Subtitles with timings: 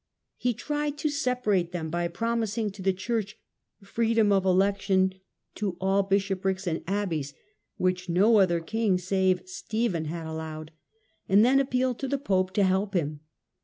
[0.37, 3.37] He tried to separate them by promising to the church
[3.83, 5.13] freedom of election
[5.53, 7.35] to all bishoprics and abbeys
[7.77, 10.71] (which no other king save Stephen had allowed),
[11.29, 13.19] and then appealed to the pope to help him.